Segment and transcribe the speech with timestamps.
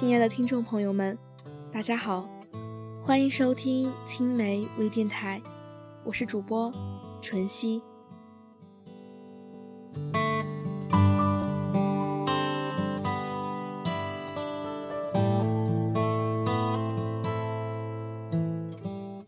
[0.00, 1.18] 亲爱的听众朋友们，
[1.70, 2.26] 大家好，
[3.02, 5.38] 欢迎收听青梅微电台，
[6.04, 6.72] 我是主播
[7.20, 7.82] 纯熙。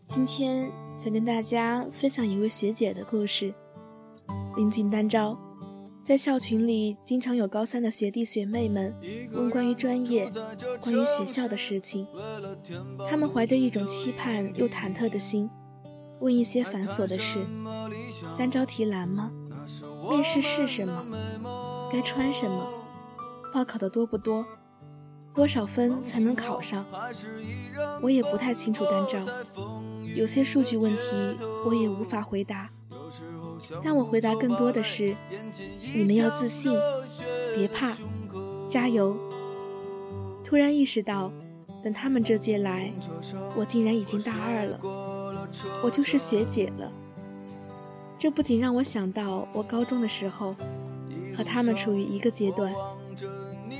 [0.07, 3.53] 今天想跟大家分享一位学姐的故事。
[4.55, 5.37] 临近单招，
[6.03, 8.93] 在校群里经常有高三的学弟学妹们
[9.31, 10.29] 问关于专业、
[10.81, 12.05] 关于学校的事情。
[13.07, 15.49] 他们怀着一种期盼又忐忑的心，
[16.19, 17.39] 问一些繁琐的事：
[18.37, 19.31] 单招题难吗？
[20.09, 21.89] 面试是什么？
[21.89, 22.67] 该穿什么？
[23.53, 24.45] 报考的多不多？
[25.33, 26.85] 多少分才能考上？
[28.01, 29.19] 我也不太清楚单招。
[30.13, 32.69] 有些数据问题我也无法回答，
[33.81, 35.15] 但我回答更多的是：
[35.93, 36.77] 你们要自信，
[37.55, 37.97] 别怕，
[38.67, 39.17] 加油！
[40.43, 41.31] 突然意识到，
[41.83, 42.91] 等他们这届来，
[43.55, 44.79] 我竟然已经大二了，
[45.83, 46.91] 我就是学姐了。
[48.17, 50.55] 这不仅让我想到我高中的时候，
[51.35, 52.73] 和他们处于一个阶段，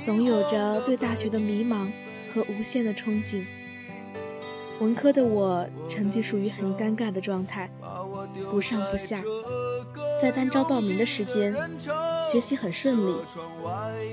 [0.02, 1.88] 总有着对大学的迷茫
[2.32, 3.44] 和无限的憧憬。
[4.80, 7.70] 文科的我成绩属于很尴尬的状态，
[8.50, 9.22] 不上不下。
[10.20, 11.54] 在单招报名的时间，
[12.24, 13.16] 学习很顺利，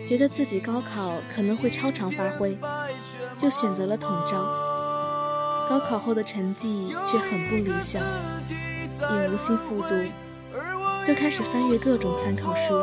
[0.08, 2.58] 觉得自己高考可能会超常发挥，
[3.38, 4.38] 就选择了统招。
[5.70, 8.02] 高考后的成绩却很不理想，
[9.00, 9.96] 也无心复读，
[11.06, 12.74] 就开始翻阅各种参考书，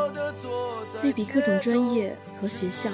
[1.01, 2.89] 对比各种专业和学校。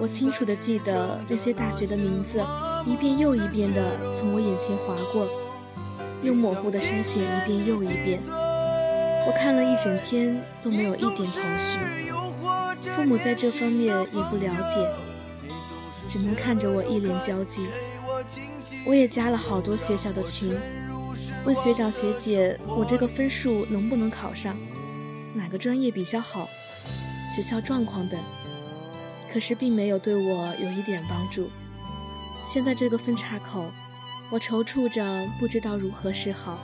[0.00, 2.42] 我清楚地记得那些大学的名字。
[2.86, 5.28] 一遍又一遍地从我眼前划过，
[6.22, 8.18] 又模糊地筛选一遍又一遍。
[9.26, 11.78] 我看了一整天都没有一点头绪。
[12.90, 14.86] 父母在这方面也不了解，
[16.08, 17.66] 只能看着我一脸焦急。
[18.86, 20.58] 我也加了好多学校的群，
[21.44, 24.56] 问学长学姐我这个分数能不能考上，
[25.34, 26.48] 哪个专业比较好，
[27.34, 28.20] 学校状况等。
[29.32, 31.48] 可是并没有对我有一点帮助。
[32.44, 33.64] 现在这个分岔口，
[34.30, 36.58] 我踌躇着，不知道如何是好。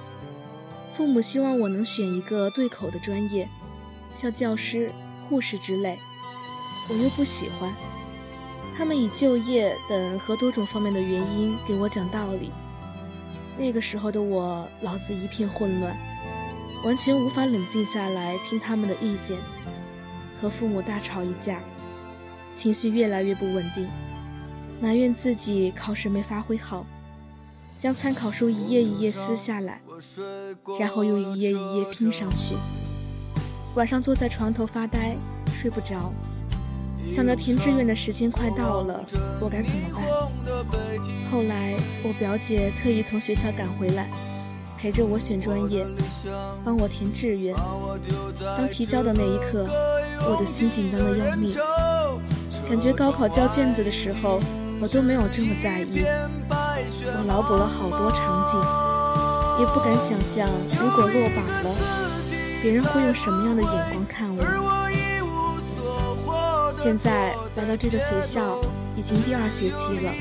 [0.92, 3.48] 父母希望我能选一个对口的专业，
[4.12, 4.90] 像教师、
[5.28, 5.98] 护士之类，
[6.88, 7.72] 我又不喜欢。
[8.76, 12.50] 他们以就业等和多种方面的原因给我讲道理。
[13.58, 15.96] 那个时候的我脑子一片混乱，
[16.84, 19.38] 完全无法冷静下来听他们的意见，
[20.40, 21.58] 和父母大吵一架，
[22.54, 23.88] 情绪越来越不稳定。
[24.78, 26.84] 埋怨自己考试没发挥好，
[27.78, 29.80] 将参考书一页一页撕下来，
[30.78, 32.54] 然后又一页一页拼上去。
[33.74, 35.16] 晚上坐在床头发呆，
[35.54, 36.12] 睡不着，
[37.06, 39.04] 想着填志愿的时间快到了，
[39.40, 40.02] 我该怎么办？
[41.30, 44.08] 后来我表姐特意从学校赶回来，
[44.76, 45.86] 陪着我选专业，
[46.64, 47.54] 帮我填志愿。
[48.56, 49.66] 当提交的那一刻，
[50.28, 51.56] 我的心紧张的要命，
[52.68, 54.40] 感觉高考交卷子的时候。
[54.78, 58.60] 我都没有这么在意，我脑补了好多场景，
[59.58, 60.46] 也不敢想象
[60.78, 61.74] 如果落榜了，
[62.60, 64.65] 别人会用什么样的眼光看我。
[66.76, 68.60] 现在来到这个学校
[68.94, 70.12] 已经第二学期了，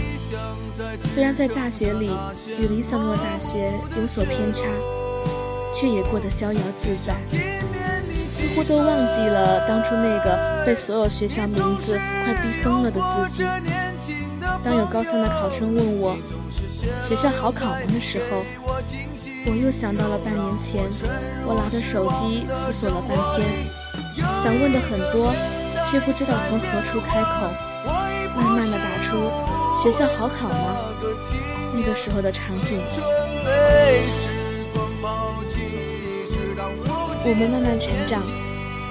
[1.04, 2.10] 虽然在大学里
[2.58, 4.66] 与理想中的大学有所偏差，
[5.74, 7.14] 却也过得逍遥自在，
[8.32, 13.44] 似乎都忘记了当初那个被所有学校名字快逼疯了的自己。
[14.64, 16.18] 当有高三的考生问我
[17.04, 17.80] 学校好考吗？
[17.94, 18.42] 的时候，
[19.46, 20.90] 我又想到了半年前，
[21.46, 23.46] 我拿着手机思索了半天，
[24.42, 25.34] 想问的很多，
[25.90, 27.52] 却不知道从何处开口，
[28.36, 29.32] 慢慢的打出
[29.82, 30.76] 学校好考吗？
[31.74, 32.80] 那个时候的场景。
[37.28, 38.22] 我们慢慢成长，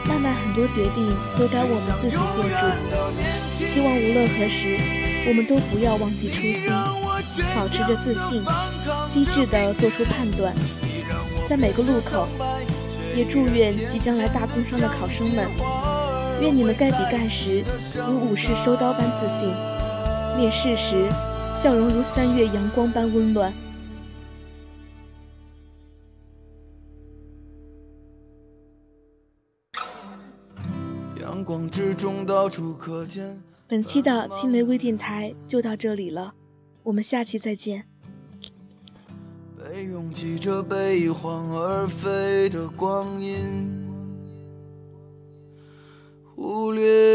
[0.09, 3.65] 慢慢很多决定都该我们自己做主。
[3.65, 4.79] 希望无论何时。
[5.27, 6.71] 我们都不要忘记初心，
[7.57, 8.45] 保持着自信，
[9.09, 10.55] 机智地做出判断，
[11.47, 12.29] 在每个路口。
[13.17, 15.49] 也祝愿即将来大工商的考生们，
[16.41, 17.65] 愿你们盖比盖时
[18.07, 19.49] 如武士收刀般自信，
[20.37, 21.09] 面试时
[21.55, 23.53] 笑容如三月阳光般温暖。
[31.21, 33.43] 阳光之中到处可见。
[33.67, 36.35] 本期的青梅微电台就到这里了，
[36.83, 37.87] 我们下期再见。
[39.57, 43.84] 被拥挤着悲欢而飞的光阴
[46.45, 47.14] 忽略。